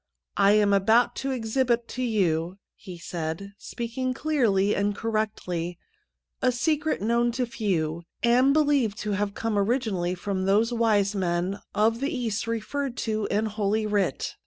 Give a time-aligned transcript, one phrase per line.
[0.37, 5.77] 'I am about to exhibit to you,' he said, speaking clearly and correctlj;",'
[6.41, 11.59] a secret known to few, and believed to have come originally from those wise men
[11.75, 14.33] of the East referred to in Holy Writ.'